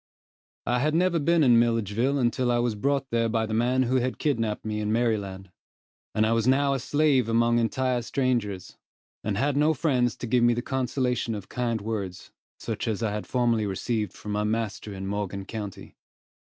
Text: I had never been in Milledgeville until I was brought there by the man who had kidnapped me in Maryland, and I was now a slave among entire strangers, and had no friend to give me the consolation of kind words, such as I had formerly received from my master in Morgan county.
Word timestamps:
I 0.65 0.79
had 0.79 0.95
never 0.95 1.19
been 1.19 1.43
in 1.43 1.59
Milledgeville 1.59 2.17
until 2.17 2.49
I 2.51 2.57
was 2.57 2.73
brought 2.73 3.11
there 3.11 3.29
by 3.29 3.45
the 3.45 3.53
man 3.53 3.83
who 3.83 3.97
had 3.97 4.17
kidnapped 4.17 4.65
me 4.65 4.79
in 4.79 4.91
Maryland, 4.91 5.51
and 6.15 6.25
I 6.25 6.31
was 6.31 6.47
now 6.47 6.73
a 6.73 6.79
slave 6.79 7.29
among 7.29 7.59
entire 7.59 8.01
strangers, 8.01 8.77
and 9.23 9.37
had 9.37 9.55
no 9.55 9.75
friend 9.75 10.09
to 10.09 10.25
give 10.25 10.43
me 10.43 10.55
the 10.55 10.63
consolation 10.63 11.35
of 11.35 11.49
kind 11.49 11.81
words, 11.81 12.31
such 12.57 12.87
as 12.87 13.03
I 13.03 13.11
had 13.11 13.27
formerly 13.27 13.67
received 13.67 14.13
from 14.13 14.31
my 14.31 14.43
master 14.43 14.91
in 14.91 15.05
Morgan 15.05 15.45
county. 15.45 15.93